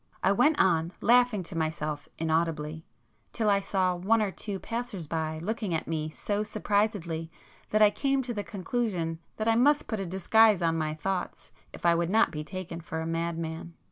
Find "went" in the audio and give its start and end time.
0.31-0.59